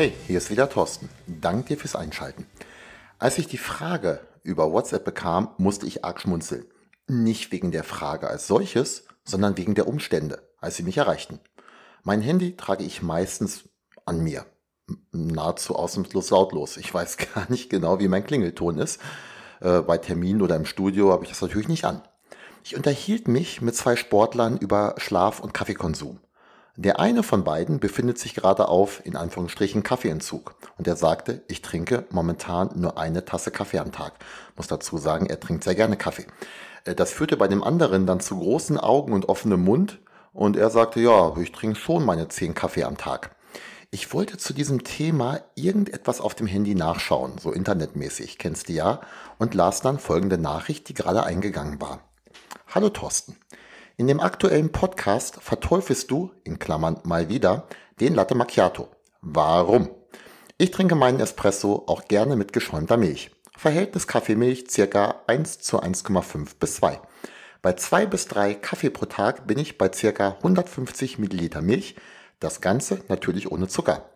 Hey, 0.00 0.14
hier 0.26 0.38
ist 0.38 0.48
wieder 0.48 0.70
Thorsten. 0.70 1.10
Dank 1.26 1.66
dir 1.66 1.76
fürs 1.76 1.94
Einschalten. 1.94 2.46
Als 3.18 3.36
ich 3.36 3.48
die 3.48 3.58
Frage 3.58 4.20
über 4.42 4.72
WhatsApp 4.72 5.04
bekam, 5.04 5.50
musste 5.58 5.84
ich 5.84 6.06
arg 6.06 6.22
schmunzeln. 6.22 6.64
Nicht 7.06 7.52
wegen 7.52 7.70
der 7.70 7.84
Frage 7.84 8.26
als 8.26 8.46
solches, 8.46 9.04
sondern 9.24 9.58
wegen 9.58 9.74
der 9.74 9.86
Umstände, 9.86 10.40
als 10.56 10.76
sie 10.76 10.84
mich 10.84 10.96
erreichten. 10.96 11.38
Mein 12.02 12.22
Handy 12.22 12.56
trage 12.56 12.82
ich 12.82 13.02
meistens 13.02 13.68
an 14.06 14.20
mir. 14.20 14.46
Nahezu 15.12 15.76
ausnahmslos 15.76 16.30
lautlos. 16.30 16.78
Ich 16.78 16.94
weiß 16.94 17.18
gar 17.34 17.50
nicht 17.50 17.68
genau, 17.68 18.00
wie 18.00 18.08
mein 18.08 18.24
Klingelton 18.24 18.78
ist. 18.78 19.02
Äh, 19.60 19.82
bei 19.82 19.98
Terminen 19.98 20.40
oder 20.40 20.56
im 20.56 20.64
Studio 20.64 21.12
habe 21.12 21.24
ich 21.24 21.28
das 21.28 21.42
natürlich 21.42 21.68
nicht 21.68 21.84
an. 21.84 22.00
Ich 22.64 22.74
unterhielt 22.74 23.28
mich 23.28 23.60
mit 23.60 23.76
zwei 23.76 23.96
Sportlern 23.96 24.56
über 24.56 24.94
Schlaf- 24.96 25.40
und 25.40 25.52
Kaffeekonsum. 25.52 26.20
Der 26.82 26.98
eine 26.98 27.22
von 27.22 27.44
beiden 27.44 27.78
befindet 27.78 28.18
sich 28.18 28.34
gerade 28.34 28.66
auf, 28.68 29.04
in 29.04 29.14
Anführungsstrichen, 29.14 29.82
Kaffeeentzug. 29.82 30.54
Und 30.78 30.88
er 30.88 30.96
sagte, 30.96 31.42
ich 31.46 31.60
trinke 31.60 32.06
momentan 32.08 32.70
nur 32.74 32.96
eine 32.96 33.26
Tasse 33.26 33.50
Kaffee 33.50 33.80
am 33.80 33.92
Tag. 33.92 34.14
Muss 34.56 34.66
dazu 34.66 34.96
sagen, 34.96 35.26
er 35.26 35.38
trinkt 35.38 35.62
sehr 35.62 35.74
gerne 35.74 35.98
Kaffee. 35.98 36.24
Äh, 36.86 36.94
das 36.94 37.12
führte 37.12 37.36
bei 37.36 37.48
dem 37.48 37.62
anderen 37.62 38.06
dann 38.06 38.20
zu 38.20 38.38
großen 38.38 38.78
Augen 38.78 39.12
und 39.12 39.28
offenem 39.28 39.62
Mund. 39.62 39.98
Und 40.32 40.56
er 40.56 40.70
sagte, 40.70 41.00
ja, 41.00 41.36
ich 41.36 41.52
trinke 41.52 41.78
schon 41.78 42.02
meine 42.02 42.28
zehn 42.28 42.54
Kaffee 42.54 42.84
am 42.84 42.96
Tag. 42.96 43.36
Ich 43.90 44.14
wollte 44.14 44.38
zu 44.38 44.54
diesem 44.54 44.82
Thema 44.82 45.40
irgendetwas 45.56 46.22
auf 46.22 46.34
dem 46.34 46.46
Handy 46.46 46.74
nachschauen, 46.74 47.36
so 47.36 47.52
internetmäßig, 47.52 48.38
kennst 48.38 48.70
du 48.70 48.72
ja, 48.72 49.02
und 49.38 49.52
las 49.52 49.82
dann 49.82 49.98
folgende 49.98 50.38
Nachricht, 50.38 50.88
die 50.88 50.94
gerade 50.94 51.24
eingegangen 51.24 51.78
war. 51.78 52.00
Hallo 52.74 52.88
Thorsten. 52.88 53.36
In 54.00 54.06
dem 54.06 54.20
aktuellen 54.20 54.72
Podcast 54.72 55.42
verteufelst 55.42 56.10
du, 56.10 56.30
in 56.42 56.58
Klammern 56.58 57.00
mal 57.04 57.28
wieder, 57.28 57.68
den 58.00 58.14
Latte 58.14 58.34
Macchiato. 58.34 58.88
Warum? 59.20 59.90
Ich 60.56 60.70
trinke 60.70 60.94
meinen 60.94 61.20
Espresso 61.20 61.84
auch 61.86 62.06
gerne 62.06 62.34
mit 62.34 62.54
geschäumter 62.54 62.96
Milch. 62.96 63.30
Verhältnis 63.58 64.06
Kaffeemilch 64.06 64.70
circa 64.70 65.16
1 65.26 65.58
zu 65.58 65.82
1,5 65.82 66.52
bis 66.58 66.76
2. 66.76 66.98
Bei 67.60 67.74
2 67.74 68.06
bis 68.06 68.24
3 68.28 68.54
Kaffee 68.54 68.88
pro 68.88 69.04
Tag 69.04 69.46
bin 69.46 69.58
ich 69.58 69.76
bei 69.76 69.92
circa 69.92 70.36
150 70.36 71.18
Milliliter 71.18 71.60
Milch. 71.60 71.94
Das 72.38 72.62
Ganze 72.62 73.02
natürlich 73.08 73.52
ohne 73.52 73.68
Zucker. 73.68 74.08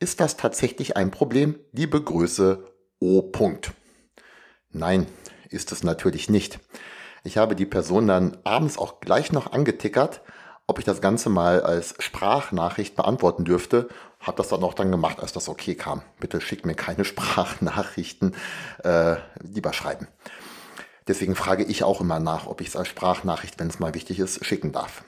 Ist 0.00 0.18
das 0.18 0.36
tatsächlich 0.36 0.96
ein 0.96 1.12
Problem? 1.12 1.60
Liebe 1.70 2.02
Grüße, 2.02 2.64
O. 2.98 3.30
Nein, 4.72 5.06
ist 5.48 5.70
es 5.70 5.84
natürlich 5.84 6.28
nicht. 6.28 6.58
Ich 7.28 7.36
habe 7.36 7.54
die 7.54 7.66
Person 7.66 8.06
dann 8.06 8.38
abends 8.44 8.78
auch 8.78 9.00
gleich 9.00 9.32
noch 9.32 9.52
angetickert, 9.52 10.22
ob 10.66 10.78
ich 10.78 10.86
das 10.86 11.02
Ganze 11.02 11.28
mal 11.28 11.60
als 11.60 11.94
Sprachnachricht 11.98 12.96
beantworten 12.96 13.44
dürfte. 13.44 13.90
Habe 14.18 14.38
das 14.38 14.48
dann 14.48 14.62
auch 14.62 14.72
dann 14.72 14.90
gemacht, 14.90 15.20
als 15.20 15.34
das 15.34 15.50
okay 15.50 15.74
kam. 15.74 16.00
Bitte 16.20 16.40
schickt 16.40 16.64
mir 16.64 16.74
keine 16.74 17.04
Sprachnachrichten, 17.04 18.34
äh, 18.82 19.16
lieber 19.42 19.74
schreiben. 19.74 20.08
Deswegen 21.06 21.34
frage 21.34 21.64
ich 21.64 21.84
auch 21.84 22.00
immer 22.00 22.18
nach, 22.18 22.46
ob 22.46 22.62
ich 22.62 22.68
es 22.68 22.76
als 22.76 22.88
Sprachnachricht, 22.88 23.60
wenn 23.60 23.68
es 23.68 23.78
mal 23.78 23.92
wichtig 23.92 24.20
ist, 24.20 24.42
schicken 24.42 24.72
darf. 24.72 25.04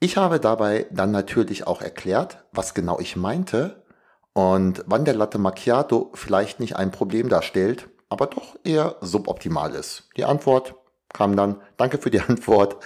Ich 0.00 0.16
habe 0.16 0.40
dabei 0.40 0.86
dann 0.92 1.10
natürlich 1.10 1.66
auch 1.66 1.82
erklärt, 1.82 2.42
was 2.52 2.72
genau 2.72 3.00
ich 3.00 3.16
meinte 3.16 3.84
und 4.32 4.82
wann 4.86 5.04
der 5.04 5.14
Latte 5.14 5.36
Macchiato 5.36 6.10
vielleicht 6.14 6.58
nicht 6.58 6.76
ein 6.76 6.90
Problem 6.90 7.28
darstellt, 7.28 7.90
aber 8.08 8.28
doch 8.28 8.56
eher 8.64 8.96
suboptimal 9.02 9.74
ist. 9.74 10.08
Die 10.16 10.24
Antwort 10.24 10.76
kam 11.14 11.34
dann, 11.36 11.62
danke 11.78 11.96
für 11.96 12.10
die 12.10 12.20
Antwort. 12.28 12.84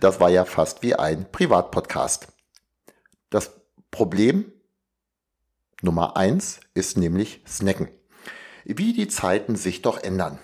Das 0.00 0.20
war 0.20 0.28
ja 0.28 0.44
fast 0.44 0.82
wie 0.82 0.94
ein 0.94 1.32
Privatpodcast. 1.32 2.28
Das 3.30 3.52
Problem 3.90 4.52
Nummer 5.80 6.16
eins 6.16 6.60
ist 6.74 6.96
nämlich 6.96 7.42
Snacken. 7.46 7.88
Wie 8.64 8.92
die 8.92 9.08
Zeiten 9.08 9.56
sich 9.56 9.80
doch 9.80 10.02
ändern. 10.02 10.38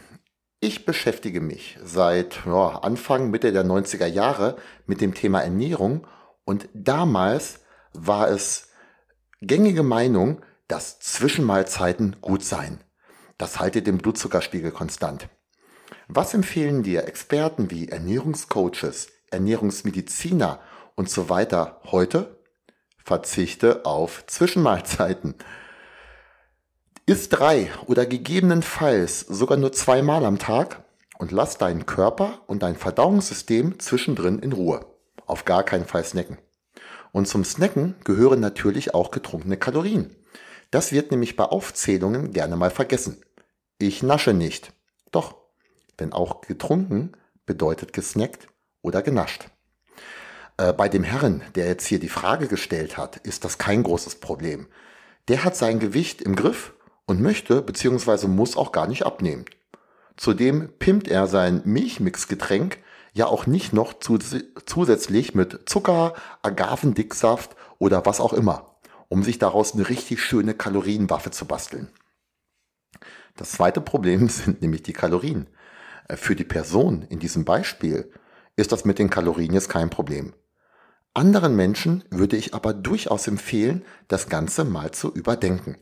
Ich 0.60 0.86
beschäftige 0.86 1.40
mich 1.40 1.76
seit 1.82 2.46
ja, 2.46 2.78
Anfang, 2.78 3.30
Mitte 3.30 3.52
der 3.52 3.64
90er 3.64 4.06
Jahre 4.06 4.56
mit 4.86 5.00
dem 5.00 5.12
Thema 5.12 5.42
Ernährung 5.42 6.06
und 6.44 6.68
damals 6.72 7.60
war 7.92 8.30
es 8.30 8.68
gängige 9.42 9.82
Meinung, 9.82 10.40
dass 10.68 11.00
Zwischenmahlzeiten 11.00 12.16
gut 12.20 12.44
seien. 12.44 12.80
Das 13.36 13.58
halte 13.58 13.82
den 13.82 13.98
Blutzuckerspiegel 13.98 14.70
konstant. 14.70 15.28
Was 16.08 16.34
empfehlen 16.34 16.82
dir 16.82 17.06
Experten 17.06 17.70
wie 17.70 17.88
Ernährungscoaches, 17.88 19.08
Ernährungsmediziner 19.30 20.60
und 20.94 21.08
so 21.08 21.30
weiter 21.30 21.80
heute? 21.84 22.38
Verzichte 23.02 23.84
auf 23.84 24.24
Zwischenmahlzeiten. 24.26 25.34
Iss 27.06 27.28
drei 27.28 27.70
oder 27.86 28.06
gegebenenfalls 28.06 29.20
sogar 29.20 29.58
nur 29.58 29.72
zweimal 29.72 30.24
am 30.24 30.38
Tag 30.38 30.84
und 31.18 31.32
lass 31.32 31.58
deinen 31.58 31.86
Körper 31.86 32.40
und 32.46 32.62
dein 32.62 32.76
Verdauungssystem 32.76 33.78
zwischendrin 33.78 34.38
in 34.38 34.52
Ruhe. 34.52 34.86
Auf 35.26 35.44
gar 35.44 35.62
keinen 35.64 35.86
Fall 35.86 36.04
snacken. 36.04 36.38
Und 37.12 37.28
zum 37.28 37.44
Snacken 37.44 37.94
gehören 38.04 38.40
natürlich 38.40 38.94
auch 38.94 39.10
getrunkene 39.10 39.56
Kalorien. 39.56 40.14
Das 40.70 40.92
wird 40.92 41.10
nämlich 41.10 41.36
bei 41.36 41.44
Aufzählungen 41.44 42.32
gerne 42.32 42.56
mal 42.56 42.70
vergessen. 42.70 43.22
Ich 43.78 44.02
nasche 44.02 44.34
nicht. 44.34 44.72
Doch, 45.12 45.43
denn 46.00 46.12
auch 46.12 46.40
getrunken 46.42 47.12
bedeutet 47.46 47.92
gesnackt 47.92 48.48
oder 48.82 49.02
genascht. 49.02 49.48
Äh, 50.56 50.72
bei 50.72 50.88
dem 50.88 51.04
Herrn, 51.04 51.42
der 51.54 51.66
jetzt 51.66 51.86
hier 51.86 51.98
die 51.98 52.08
Frage 52.08 52.48
gestellt 52.48 52.96
hat, 52.96 53.16
ist 53.18 53.44
das 53.44 53.58
kein 53.58 53.82
großes 53.82 54.16
Problem. 54.16 54.66
Der 55.28 55.44
hat 55.44 55.56
sein 55.56 55.78
Gewicht 55.78 56.22
im 56.22 56.36
Griff 56.36 56.74
und 57.06 57.20
möchte 57.20 57.62
bzw. 57.62 58.28
muss 58.28 58.56
auch 58.56 58.72
gar 58.72 58.86
nicht 58.86 59.04
abnehmen. 59.04 59.44
Zudem 60.16 60.70
pimmt 60.78 61.08
er 61.08 61.26
sein 61.26 61.62
Milchmixgetränk 61.64 62.78
ja 63.14 63.26
auch 63.26 63.46
nicht 63.46 63.72
noch 63.72 63.94
zusätzlich 63.94 65.34
mit 65.34 65.68
Zucker, 65.68 66.14
Agavendicksaft 66.42 67.56
oder 67.78 68.04
was 68.06 68.20
auch 68.20 68.32
immer, 68.32 68.76
um 69.08 69.22
sich 69.22 69.38
daraus 69.38 69.74
eine 69.74 69.88
richtig 69.88 70.20
schöne 70.22 70.54
Kalorienwaffe 70.54 71.30
zu 71.30 71.46
basteln. 71.46 71.88
Das 73.36 73.52
zweite 73.52 73.80
Problem 73.80 74.28
sind 74.28 74.62
nämlich 74.62 74.82
die 74.82 74.92
Kalorien. 74.92 75.46
Äh, 76.08 76.16
für 76.16 76.36
die 76.36 76.44
Person 76.44 77.02
in 77.08 77.18
diesem 77.18 77.44
Beispiel 77.44 78.10
ist 78.56 78.72
das 78.72 78.84
mit 78.84 78.98
den 78.98 79.10
Kalorien 79.10 79.52
jetzt 79.52 79.68
kein 79.68 79.90
Problem. 79.90 80.34
Anderen 81.12 81.54
Menschen 81.54 82.04
würde 82.10 82.36
ich 82.36 82.54
aber 82.54 82.74
durchaus 82.74 83.28
empfehlen, 83.28 83.84
das 84.08 84.28
Ganze 84.28 84.64
mal 84.64 84.90
zu 84.90 85.12
überdenken. 85.12 85.76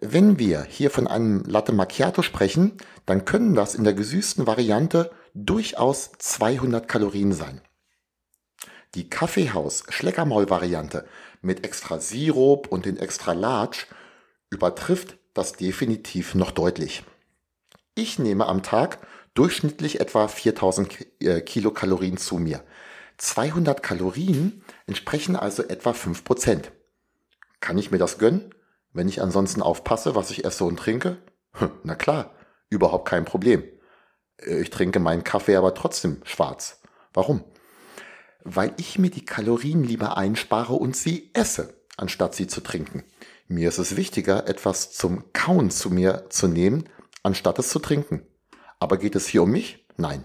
Wenn 0.00 0.40
wir 0.40 0.64
hier 0.64 0.90
von 0.90 1.06
einem 1.06 1.44
Latte 1.44 1.72
Macchiato 1.72 2.22
sprechen, 2.22 2.72
dann 3.06 3.24
können 3.24 3.54
das 3.54 3.76
in 3.76 3.84
der 3.84 3.94
gesüßten 3.94 4.46
Variante 4.46 5.12
durchaus 5.34 6.10
200 6.18 6.88
Kalorien 6.88 7.32
sein. 7.32 7.60
Die 8.96 9.08
Kaffeehaus 9.08 9.84
Schleckermaul 9.88 10.50
Variante 10.50 11.06
mit 11.42 11.64
extra 11.64 12.00
Sirup 12.00 12.68
und 12.68 12.86
den 12.86 12.96
extra 12.96 13.32
Large 13.32 13.86
übertrifft 14.50 15.16
das 15.32 15.52
definitiv 15.52 16.34
noch 16.34 16.50
deutlich. 16.50 17.04
Ich 17.94 18.18
nehme 18.18 18.46
am 18.46 18.62
Tag 18.62 18.98
durchschnittlich 19.34 20.00
etwa 20.00 20.28
4000 20.28 21.20
äh, 21.20 21.40
Kilokalorien 21.40 22.16
zu 22.16 22.38
mir. 22.38 22.62
200 23.18 23.82
Kalorien 23.82 24.64
entsprechen 24.86 25.36
also 25.36 25.62
etwa 25.62 25.90
5%. 25.90 26.70
Kann 27.60 27.78
ich 27.78 27.90
mir 27.90 27.98
das 27.98 28.18
gönnen, 28.18 28.54
wenn 28.92 29.08
ich 29.08 29.22
ansonsten 29.22 29.62
aufpasse, 29.62 30.14
was 30.14 30.30
ich 30.30 30.44
esse 30.44 30.64
und 30.64 30.78
trinke? 30.78 31.18
Hm, 31.52 31.70
na 31.82 31.94
klar, 31.94 32.34
überhaupt 32.70 33.08
kein 33.08 33.24
Problem. 33.24 33.64
Äh, 34.38 34.60
ich 34.60 34.70
trinke 34.70 35.00
meinen 35.00 35.24
Kaffee 35.24 35.56
aber 35.56 35.74
trotzdem 35.74 36.20
schwarz. 36.24 36.80
Warum? 37.12 37.44
Weil 38.42 38.74
ich 38.76 38.98
mir 38.98 39.10
die 39.10 39.24
Kalorien 39.24 39.84
lieber 39.84 40.16
einspare 40.16 40.74
und 40.74 40.96
sie 40.96 41.30
esse, 41.32 41.74
anstatt 41.96 42.34
sie 42.34 42.46
zu 42.46 42.60
trinken. 42.60 43.04
Mir 43.46 43.68
ist 43.68 43.78
es 43.78 43.96
wichtiger, 43.96 44.48
etwas 44.48 44.92
zum 44.92 45.32
Kauen 45.32 45.70
zu 45.70 45.90
mir 45.90 46.26
zu 46.30 46.48
nehmen, 46.48 46.88
anstatt 47.22 47.58
es 47.58 47.68
zu 47.68 47.78
trinken. 47.78 48.26
Aber 48.78 48.96
geht 48.96 49.16
es 49.16 49.26
hier 49.26 49.42
um 49.42 49.50
mich? 49.50 49.86
Nein. 49.96 50.24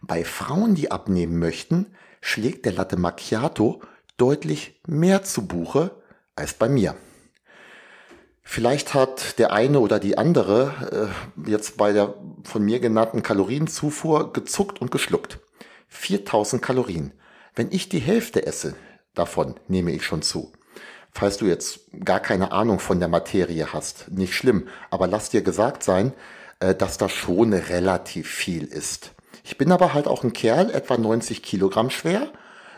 Bei 0.00 0.24
Frauen, 0.24 0.74
die 0.74 0.90
abnehmen 0.90 1.38
möchten, 1.38 1.94
schlägt 2.20 2.64
der 2.64 2.72
Latte 2.72 2.96
Macchiato 2.96 3.82
deutlich 4.16 4.80
mehr 4.86 5.22
zu 5.22 5.46
Buche 5.46 6.02
als 6.34 6.54
bei 6.54 6.68
mir. 6.68 6.96
Vielleicht 8.42 8.92
hat 8.92 9.38
der 9.38 9.52
eine 9.52 9.78
oder 9.78 10.00
die 10.00 10.18
andere 10.18 11.12
äh, 11.46 11.50
jetzt 11.50 11.76
bei 11.76 11.92
der 11.92 12.14
von 12.42 12.62
mir 12.64 12.80
genannten 12.80 13.22
Kalorienzufuhr 13.22 14.32
gezuckt 14.32 14.80
und 14.80 14.90
geschluckt. 14.90 15.38
4000 15.88 16.60
Kalorien. 16.60 17.12
Wenn 17.54 17.70
ich 17.70 17.88
die 17.88 18.00
Hälfte 18.00 18.44
esse, 18.46 18.74
davon 19.14 19.54
nehme 19.68 19.92
ich 19.92 20.04
schon 20.04 20.22
zu. 20.22 20.52
Falls 21.12 21.36
du 21.36 21.46
jetzt 21.46 21.80
gar 22.04 22.20
keine 22.20 22.52
Ahnung 22.52 22.78
von 22.78 22.98
der 22.98 23.08
Materie 23.08 23.72
hast, 23.72 24.10
nicht 24.10 24.34
schlimm, 24.34 24.66
aber 24.90 25.06
lass 25.06 25.30
dir 25.30 25.42
gesagt 25.42 25.82
sein, 25.82 26.12
dass 26.78 26.98
das 26.98 27.12
schon 27.12 27.52
relativ 27.52 28.28
viel 28.28 28.64
ist. 28.64 29.12
Ich 29.44 29.58
bin 29.58 29.72
aber 29.72 29.94
halt 29.94 30.06
auch 30.06 30.22
ein 30.22 30.32
Kerl, 30.32 30.70
etwa 30.70 30.96
90 30.96 31.42
Kilogramm 31.42 31.90
schwer, 31.90 32.30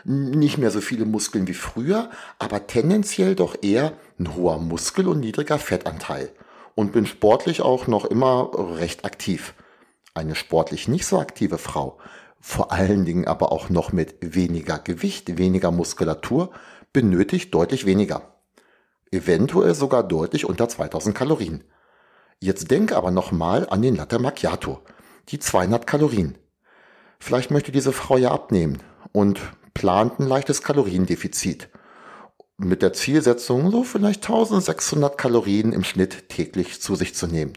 nicht 0.03 0.57
mehr 0.57 0.71
so 0.71 0.81
viele 0.81 1.05
Muskeln 1.05 1.47
wie 1.47 1.53
früher, 1.53 2.09
aber 2.39 2.67
tendenziell 2.67 3.35
doch 3.35 3.55
eher 3.61 3.93
ein 4.19 4.35
hoher 4.35 4.59
Muskel- 4.59 5.07
und 5.07 5.19
niedriger 5.19 5.59
Fettanteil. 5.59 6.31
Und 6.75 6.91
bin 6.91 7.05
sportlich 7.05 7.61
auch 7.61 7.87
noch 7.87 8.05
immer 8.05 8.51
recht 8.77 9.05
aktiv. 9.05 9.53
Eine 10.13 10.35
sportlich 10.35 10.87
nicht 10.87 11.05
so 11.05 11.19
aktive 11.19 11.57
Frau, 11.57 11.97
vor 12.41 12.71
allen 12.71 13.05
Dingen 13.05 13.27
aber 13.27 13.51
auch 13.51 13.69
noch 13.69 13.91
mit 13.91 14.15
weniger 14.21 14.77
Gewicht, 14.79 15.37
weniger 15.37 15.71
Muskulatur, 15.71 16.51
benötigt 16.91 17.53
deutlich 17.53 17.85
weniger. 17.85 18.35
Eventuell 19.11 19.73
sogar 19.73 20.03
deutlich 20.03 20.45
unter 20.45 20.67
2000 20.67 21.15
Kalorien. 21.15 21.63
Jetzt 22.41 22.69
denke 22.71 22.95
aber 22.95 23.11
nochmal 23.11 23.67
an 23.69 23.81
den 23.81 23.95
Latte 23.95 24.19
Macchiato. 24.19 24.81
Die 25.29 25.39
200 25.39 25.87
Kalorien. 25.87 26.37
Vielleicht 27.19 27.49
möchte 27.49 27.71
diese 27.71 27.91
Frau 27.91 28.17
ja 28.17 28.31
abnehmen 28.31 28.83
und 29.11 29.39
plant 29.73 30.19
ein 30.19 30.27
leichtes 30.27 30.61
Kaloriendefizit. 30.61 31.69
Mit 32.57 32.81
der 32.81 32.93
Zielsetzung, 32.93 33.71
so 33.71 33.83
vielleicht 33.83 34.23
1600 34.23 35.17
Kalorien 35.17 35.73
im 35.73 35.83
Schnitt 35.83 36.29
täglich 36.29 36.81
zu 36.81 36.95
sich 36.95 37.15
zu 37.15 37.27
nehmen. 37.27 37.53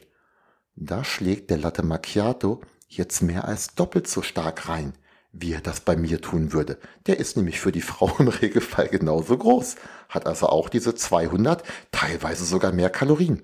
Da 0.74 1.04
schlägt 1.04 1.50
der 1.50 1.58
Latte 1.58 1.82
Macchiato 1.82 2.60
jetzt 2.88 3.20
mehr 3.22 3.44
als 3.46 3.74
doppelt 3.74 4.08
so 4.08 4.22
stark 4.22 4.68
rein, 4.68 4.94
wie 5.32 5.52
er 5.52 5.60
das 5.60 5.80
bei 5.80 5.96
mir 5.96 6.20
tun 6.20 6.52
würde. 6.52 6.78
Der 7.06 7.18
ist 7.18 7.36
nämlich 7.36 7.60
für 7.60 7.72
die 7.72 7.82
Frau 7.82 8.10
im 8.18 8.28
Regelfall 8.28 8.88
genauso 8.88 9.36
groß, 9.36 9.76
hat 10.08 10.26
also 10.26 10.46
auch 10.48 10.68
diese 10.68 10.94
200, 10.94 11.62
teilweise 11.92 12.44
sogar 12.44 12.72
mehr 12.72 12.90
Kalorien. 12.90 13.42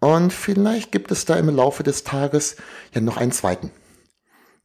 Und 0.00 0.32
vielleicht 0.32 0.92
gibt 0.92 1.10
es 1.10 1.24
da 1.24 1.36
im 1.36 1.48
Laufe 1.48 1.82
des 1.82 2.04
Tages 2.04 2.56
ja 2.94 3.00
noch 3.00 3.16
einen 3.16 3.32
zweiten. 3.32 3.70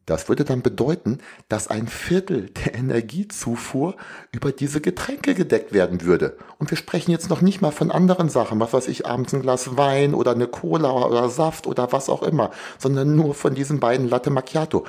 Das 0.05 0.27
würde 0.27 0.43
dann 0.43 0.61
bedeuten, 0.61 1.19
dass 1.47 1.67
ein 1.67 1.87
Viertel 1.87 2.49
der 2.49 2.73
Energiezufuhr 2.75 3.95
über 4.31 4.51
diese 4.51 4.81
Getränke 4.81 5.35
gedeckt 5.35 5.73
werden 5.73 6.01
würde. 6.01 6.37
Und 6.57 6.71
wir 6.71 6.77
sprechen 6.77 7.11
jetzt 7.11 7.29
noch 7.29 7.41
nicht 7.41 7.61
mal 7.61 7.71
von 7.71 7.91
anderen 7.91 8.27
Sachen, 8.27 8.59
was 8.59 8.73
weiß 8.73 8.87
ich, 8.87 9.05
abends 9.05 9.33
ein 9.33 9.41
Glas 9.41 9.77
Wein 9.77 10.13
oder 10.15 10.31
eine 10.31 10.47
Cola 10.47 10.91
oder 11.05 11.29
Saft 11.29 11.67
oder 11.67 11.91
was 11.91 12.09
auch 12.09 12.23
immer, 12.23 12.49
sondern 12.79 13.15
nur 13.15 13.35
von 13.35 13.53
diesen 13.53 13.79
beiden 13.79 14.09
Latte 14.09 14.31
Macchiato. 14.31 14.85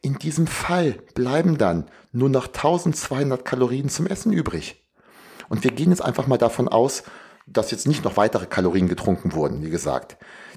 In 0.00 0.18
diesem 0.18 0.46
Fall 0.46 0.98
bleiben 1.14 1.58
dann 1.58 1.86
nur 2.12 2.28
noch 2.28 2.46
1200 2.46 3.44
Kalorien 3.44 3.88
zum 3.88 4.06
Essen 4.06 4.32
übrig. 4.32 4.84
Und 5.48 5.64
wir 5.64 5.72
gehen 5.72 5.90
jetzt 5.90 6.02
einfach 6.02 6.26
mal 6.26 6.38
davon 6.38 6.68
aus, 6.68 7.02
dass 7.46 7.70
jetzt 7.70 7.86
nicht 7.86 8.04
noch 8.04 8.16
weitere 8.16 8.46
Kalorien 8.46 8.88
getrunken 8.88 9.32
wurden, 9.32 9.62
wie 9.62 9.70
gesagt. 9.70 10.16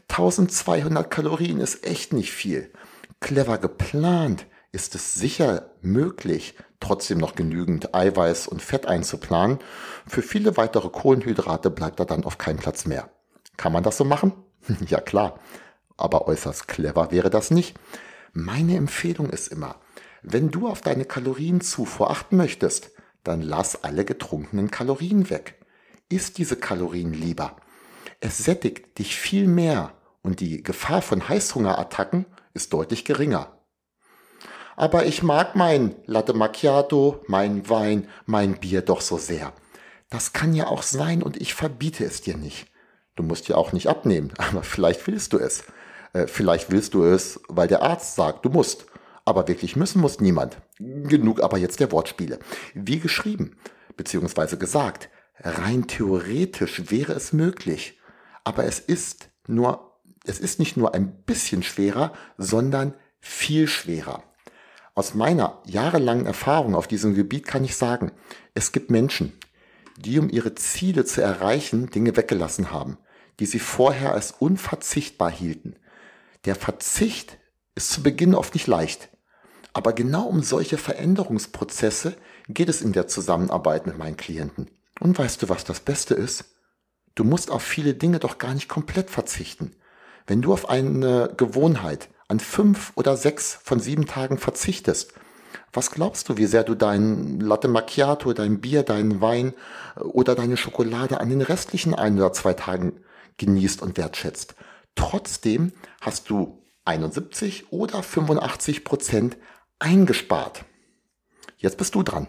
1200 0.09 1.09
Kalorien 1.09 1.59
ist 1.59 1.85
echt 1.85 2.13
nicht 2.13 2.31
viel. 2.31 2.71
Clever 3.19 3.57
geplant 3.57 4.45
ist 4.71 4.95
es 4.95 5.15
sicher 5.15 5.71
möglich, 5.81 6.55
trotzdem 6.79 7.17
noch 7.17 7.35
genügend 7.35 7.95
Eiweiß 7.95 8.47
und 8.47 8.61
Fett 8.61 8.85
einzuplanen. 8.85 9.59
Für 10.07 10.21
viele 10.21 10.55
weitere 10.55 10.89
Kohlenhydrate 10.89 11.69
bleibt 11.69 11.99
da 11.99 12.05
dann 12.05 12.23
auf 12.23 12.37
keinen 12.37 12.59
Platz 12.59 12.85
mehr. 12.85 13.09
Kann 13.57 13.73
man 13.73 13.83
das 13.83 13.97
so 13.97 14.03
machen? 14.03 14.33
ja 14.87 15.01
klar, 15.01 15.39
aber 15.97 16.27
äußerst 16.27 16.67
clever 16.67 17.11
wäre 17.11 17.29
das 17.29 17.51
nicht. 17.51 17.77
Meine 18.33 18.77
Empfehlung 18.77 19.29
ist 19.29 19.47
immer, 19.47 19.77
wenn 20.21 20.51
du 20.51 20.67
auf 20.67 20.81
deine 20.81 21.05
Kalorienzufuhr 21.05 22.11
achten 22.11 22.37
möchtest, 22.37 22.91
dann 23.23 23.41
lass 23.41 23.83
alle 23.83 24.05
getrunkenen 24.05 24.71
Kalorien 24.71 25.29
weg. 25.29 25.55
Iss 26.09 26.33
diese 26.33 26.55
Kalorien 26.55 27.13
lieber. 27.13 27.57
Es 28.19 28.37
sättigt 28.37 28.97
dich 28.97 29.15
viel 29.15 29.47
mehr 29.47 29.93
und 30.21 30.39
die 30.39 30.63
Gefahr 30.63 31.01
von 31.01 31.27
Heißhungerattacken 31.27 32.25
ist 32.53 32.73
deutlich 32.73 33.05
geringer. 33.05 33.57
Aber 34.75 35.05
ich 35.05 35.23
mag 35.23 35.55
mein 35.55 35.95
Latte 36.05 36.33
Macchiato, 36.33 37.23
mein 37.27 37.69
Wein, 37.69 38.07
mein 38.25 38.59
Bier 38.59 38.81
doch 38.81 39.01
so 39.01 39.17
sehr. 39.17 39.53
Das 40.09 40.33
kann 40.33 40.53
ja 40.53 40.67
auch 40.67 40.83
sein 40.83 41.23
und 41.23 41.37
ich 41.37 41.53
verbiete 41.53 42.05
es 42.05 42.21
dir 42.21 42.37
nicht. 42.37 42.67
Du 43.15 43.23
musst 43.23 43.47
ja 43.49 43.55
auch 43.55 43.73
nicht 43.73 43.87
abnehmen, 43.87 44.33
aber 44.37 44.63
vielleicht 44.63 45.05
willst 45.07 45.33
du 45.33 45.39
es. 45.39 45.63
Äh, 46.13 46.27
vielleicht 46.27 46.71
willst 46.71 46.93
du 46.93 47.03
es, 47.03 47.41
weil 47.49 47.67
der 47.67 47.81
Arzt 47.81 48.15
sagt, 48.15 48.45
du 48.45 48.49
musst. 48.49 48.85
Aber 49.25 49.47
wirklich 49.49 49.75
müssen 49.75 49.99
muss 49.99 50.21
niemand. 50.21 50.57
Genug 50.79 51.41
aber 51.41 51.57
jetzt 51.57 51.81
der 51.81 51.91
Wortspiele. 51.91 52.39
Wie 52.73 52.99
geschrieben, 52.99 53.57
beziehungsweise 53.97 54.57
gesagt, 54.57 55.09
rein 55.39 55.87
theoretisch 55.87 56.89
wäre 56.91 57.13
es 57.13 57.33
möglich. 57.33 57.99
Aber 58.43 58.65
es 58.65 58.79
ist 58.79 59.29
nur 59.47 59.87
es 60.27 60.39
ist 60.39 60.59
nicht 60.59 60.77
nur 60.77 60.93
ein 60.93 61.23
bisschen 61.23 61.63
schwerer, 61.63 62.13
sondern 62.37 62.93
viel 63.19 63.67
schwerer. 63.67 64.23
Aus 64.93 65.13
meiner 65.13 65.61
jahrelangen 65.65 66.25
Erfahrung 66.25 66.75
auf 66.75 66.87
diesem 66.87 67.15
Gebiet 67.15 67.47
kann 67.47 67.63
ich 67.63 67.75
sagen, 67.75 68.11
es 68.53 68.71
gibt 68.71 68.91
Menschen, 68.91 69.33
die 69.97 70.19
um 70.19 70.29
ihre 70.29 70.53
Ziele 70.55 71.05
zu 71.05 71.21
erreichen 71.21 71.89
Dinge 71.89 72.17
weggelassen 72.17 72.71
haben, 72.71 72.97
die 73.39 73.45
sie 73.45 73.59
vorher 73.59 74.13
als 74.13 74.31
unverzichtbar 74.31 75.31
hielten. 75.31 75.75
Der 76.45 76.55
Verzicht 76.55 77.37
ist 77.75 77.91
zu 77.91 78.03
Beginn 78.03 78.35
oft 78.35 78.53
nicht 78.53 78.67
leicht. 78.67 79.09
Aber 79.73 79.93
genau 79.93 80.23
um 80.23 80.41
solche 80.41 80.77
Veränderungsprozesse 80.77 82.15
geht 82.47 82.69
es 82.69 82.81
in 82.81 82.93
der 82.93 83.07
Zusammenarbeit 83.07 83.85
mit 83.85 83.97
meinen 83.97 84.17
Klienten. 84.17 84.69
Und 84.99 85.17
weißt 85.17 85.41
du, 85.41 85.49
was 85.49 85.63
das 85.63 85.79
Beste 85.79 86.13
ist? 86.13 86.45
Du 87.15 87.23
musst 87.23 87.49
auf 87.51 87.63
viele 87.63 87.93
Dinge 87.93 88.19
doch 88.19 88.37
gar 88.37 88.53
nicht 88.53 88.67
komplett 88.67 89.09
verzichten. 89.09 89.75
Wenn 90.25 90.41
du 90.41 90.53
auf 90.53 90.69
eine 90.69 91.33
Gewohnheit 91.37 92.09
an 92.27 92.39
fünf 92.39 92.91
oder 92.95 93.15
sechs 93.15 93.57
von 93.63 93.79
sieben 93.79 94.05
Tagen 94.05 94.37
verzichtest, 94.37 95.13
was 95.73 95.91
glaubst 95.91 96.29
du, 96.29 96.37
wie 96.37 96.45
sehr 96.45 96.63
du 96.63 96.75
dein 96.75 97.39
Latte 97.39 97.67
Macchiato, 97.67 98.33
dein 98.33 98.61
Bier, 98.61 98.83
deinen 98.83 99.21
Wein 99.21 99.53
oder 99.99 100.35
deine 100.35 100.57
Schokolade 100.57 101.19
an 101.19 101.29
den 101.29 101.41
restlichen 101.41 101.93
ein 101.93 102.17
oder 102.17 102.33
zwei 102.33 102.53
Tagen 102.53 103.01
genießt 103.37 103.81
und 103.81 103.97
wertschätzt? 103.97 104.55
Trotzdem 104.95 105.73
hast 106.01 106.29
du 106.29 106.63
71 106.85 107.71
oder 107.71 108.01
85 108.01 108.83
Prozent 108.83 109.37
eingespart. 109.79 110.65
Jetzt 111.57 111.77
bist 111.77 111.95
du 111.95 112.03
dran. 112.03 112.27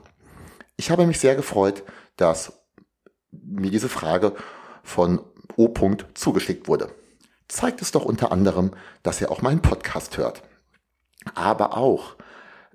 Ich 0.77 0.91
habe 0.91 1.07
mich 1.07 1.21
sehr 1.21 1.35
gefreut, 1.35 1.83
dass 2.17 2.58
mir 3.31 3.71
diese 3.71 3.89
Frage 3.89 4.35
von 4.83 5.21
O. 5.57 5.73
zugeschickt 6.15 6.69
wurde 6.69 6.91
zeigt 7.49 7.81
es 7.83 7.93
doch 7.93 8.05
unter 8.05 8.31
anderem, 8.31 8.73
dass 9.03 9.21
er 9.21 9.31
auch 9.31 9.43
meinen 9.43 9.63
Podcast 9.63 10.19
hört. 10.19 10.43
Aber 11.35 11.77
auch, 11.77 12.17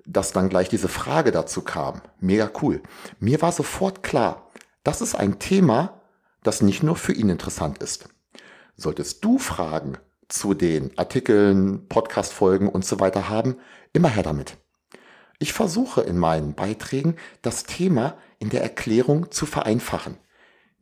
dass 0.04 0.32
dann 0.32 0.48
gleich 0.48 0.68
diese 0.68 0.88
Frage 0.88 1.32
dazu 1.32 1.62
kam. 1.62 2.02
Mega 2.20 2.50
cool. 2.60 2.82
Mir 3.20 3.40
war 3.40 3.52
sofort 3.52 4.02
klar, 4.02 4.50
das 4.82 5.00
ist 5.00 5.14
ein 5.14 5.38
Thema, 5.38 6.00
das 6.42 6.60
nicht 6.60 6.82
nur 6.82 6.96
für 6.96 7.12
ihn 7.12 7.30
interessant 7.30 7.78
ist. 7.78 8.08
Solltest 8.76 9.24
du 9.24 9.38
Fragen 9.38 9.96
zu 10.28 10.52
den 10.52 10.96
Artikeln, 10.98 11.88
Podcastfolgen 11.88 12.68
und 12.68 12.84
so 12.84 13.00
weiter 13.00 13.28
haben, 13.28 13.56
immer 13.92 14.08
her 14.08 14.22
damit. 14.22 14.58
Ich 15.38 15.52
versuche 15.52 16.02
in 16.02 16.18
meinen 16.18 16.54
Beiträgen 16.54 17.16
das 17.42 17.64
Thema 17.64 18.16
in 18.38 18.50
der 18.50 18.62
Erklärung 18.62 19.30
zu 19.30 19.46
vereinfachen 19.46 20.18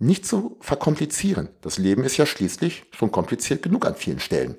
nicht 0.02 0.26
zu 0.26 0.56
verkomplizieren. 0.60 1.48
Das 1.60 1.78
Leben 1.78 2.02
ist 2.04 2.16
ja 2.16 2.26
schließlich 2.26 2.84
schon 2.90 3.12
kompliziert 3.12 3.62
genug 3.62 3.86
an 3.86 3.94
vielen 3.94 4.18
Stellen. 4.18 4.56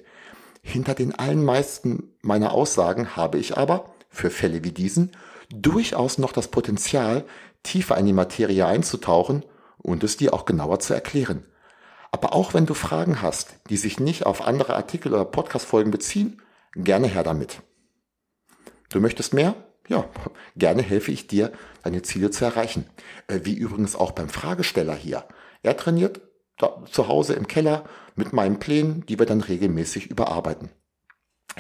Hinter 0.62 0.93
den 0.95 1.13
allermeisten 1.13 2.13
meiner 2.21 2.53
Aussagen 2.53 3.17
habe 3.17 3.38
ich 3.38 3.57
aber, 3.57 3.93
für 4.09 4.29
Fälle 4.29 4.63
wie 4.63 4.71
diesen, 4.71 5.12
durchaus 5.53 6.17
noch 6.17 6.31
das 6.31 6.47
Potenzial, 6.47 7.25
tiefer 7.62 7.97
in 7.97 8.05
die 8.05 8.13
Materie 8.13 8.65
einzutauchen 8.65 9.43
und 9.77 10.03
es 10.03 10.15
dir 10.15 10.33
auch 10.33 10.45
genauer 10.45 10.79
zu 10.79 10.93
erklären. 10.93 11.45
Aber 12.12 12.33
auch 12.33 12.53
wenn 12.53 12.65
du 12.65 12.73
Fragen 12.73 13.21
hast, 13.21 13.55
die 13.69 13.77
sich 13.77 14.00
nicht 14.00 14.25
auf 14.25 14.45
andere 14.45 14.75
Artikel 14.75 15.13
oder 15.13 15.25
Podcastfolgen 15.25 15.91
beziehen, 15.91 16.41
gerne 16.75 17.07
her 17.07 17.23
damit. 17.23 17.62
Du 18.89 19.01
möchtest 19.01 19.33
mehr? 19.33 19.55
Ja, 19.88 20.06
gerne 20.56 20.82
helfe 20.82 21.12
ich 21.12 21.28
dir, 21.28 21.52
deine 21.84 22.02
Ziele 22.02 22.32
zu 22.32 22.46
erreichen. 22.46 22.86
Äh, 23.28 23.42
wie 23.44 23.56
übrigens 23.56 23.96
auch 23.96 24.12
beim 24.12 24.30
Fragesteller 24.30 24.96
hier. 24.96 25.25
Er 25.62 25.78
trainiert 25.78 26.22
zu 26.92 27.08
Hause 27.08 27.34
im 27.34 27.48
Keller 27.48 27.84
mit 28.16 28.32
meinen 28.32 28.60
Plänen, 28.60 29.06
die 29.08 29.18
wir 29.18 29.25
dann 29.25 29.42
regelmäßig 29.42 30.10
überarbeiten. 30.10 30.70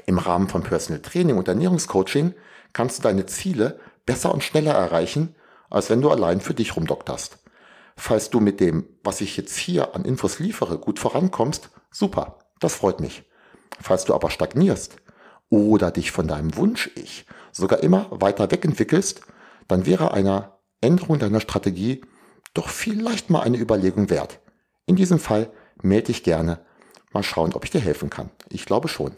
Im 0.05 0.17
Rahmen 0.17 0.47
von 0.47 0.63
Personal 0.63 1.01
Training 1.01 1.37
und 1.37 1.47
Ernährungscoaching 1.47 2.33
kannst 2.73 2.99
du 2.99 3.03
deine 3.03 3.25
Ziele 3.25 3.79
besser 4.05 4.33
und 4.33 4.43
schneller 4.43 4.73
erreichen, 4.73 5.35
als 5.69 5.89
wenn 5.89 6.01
du 6.01 6.09
allein 6.09 6.41
für 6.41 6.53
dich 6.53 6.75
rumdokterst. 6.75 7.39
Falls 7.95 8.29
du 8.29 8.39
mit 8.39 8.59
dem, 8.59 8.87
was 9.03 9.21
ich 9.21 9.37
jetzt 9.37 9.57
hier 9.57 9.95
an 9.95 10.05
Infos 10.05 10.39
liefere, 10.39 10.77
gut 10.77 10.99
vorankommst, 10.99 11.69
super, 11.91 12.39
das 12.59 12.75
freut 12.75 12.99
mich. 12.99 13.23
Falls 13.79 14.05
du 14.05 14.13
aber 14.13 14.29
stagnierst 14.29 14.97
oder 15.53 15.91
dich 15.91 16.09
von 16.09 16.27
deinem 16.27 16.57
Wunsch-Ich 16.57 17.27
sogar 17.51 17.83
immer 17.83 18.07
weiter 18.09 18.49
wegentwickelst, 18.49 19.21
dann 19.67 19.85
wäre 19.85 20.11
eine 20.11 20.53
Änderung 20.81 21.19
deiner 21.19 21.41
Strategie 21.41 22.01
doch 22.55 22.69
vielleicht 22.69 23.29
mal 23.29 23.41
eine 23.41 23.57
Überlegung 23.57 24.09
wert. 24.09 24.39
In 24.87 24.95
diesem 24.95 25.19
Fall 25.19 25.51
melde 25.79 26.07
dich 26.07 26.23
gerne. 26.23 26.65
Mal 27.11 27.21
schauen, 27.21 27.53
ob 27.53 27.65
ich 27.65 27.69
dir 27.69 27.81
helfen 27.81 28.09
kann. 28.09 28.31
Ich 28.49 28.65
glaube 28.65 28.87
schon. 28.87 29.11